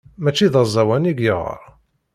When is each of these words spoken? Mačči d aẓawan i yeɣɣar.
Mačči 0.23 0.47
d 0.53 0.55
aẓawan 0.61 1.09
i 1.11 1.13
yeɣɣar. 1.23 1.61